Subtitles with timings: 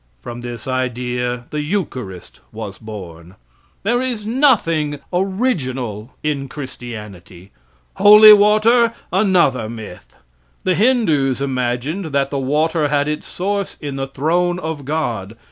[0.19, 3.35] From this idea the eucharist was born.
[3.83, 7.51] There is nothing original in christianity.
[7.97, 8.93] Holy water!
[9.13, 10.15] Another myth.
[10.63, 15.37] The Hindoos imagined that the water had its source in the throne of God.